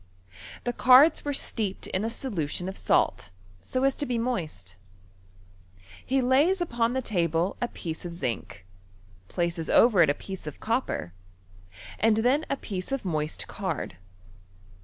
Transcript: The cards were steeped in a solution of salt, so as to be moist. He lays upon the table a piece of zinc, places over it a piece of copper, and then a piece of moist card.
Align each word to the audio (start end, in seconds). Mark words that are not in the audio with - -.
The 0.63 0.73
cards 0.73 1.23
were 1.23 1.31
steeped 1.31 1.85
in 1.85 2.03
a 2.03 2.09
solution 2.09 2.67
of 2.67 2.75
salt, 2.75 3.29
so 3.59 3.83
as 3.83 3.93
to 3.97 4.07
be 4.07 4.17
moist. 4.17 4.75
He 6.03 6.23
lays 6.23 6.59
upon 6.59 6.93
the 6.93 7.03
table 7.03 7.55
a 7.61 7.67
piece 7.67 8.03
of 8.03 8.11
zinc, 8.11 8.65
places 9.27 9.69
over 9.69 10.01
it 10.01 10.09
a 10.09 10.15
piece 10.15 10.47
of 10.47 10.59
copper, 10.59 11.13
and 11.99 12.17
then 12.17 12.47
a 12.49 12.57
piece 12.57 12.91
of 12.91 13.05
moist 13.05 13.45
card. 13.47 13.97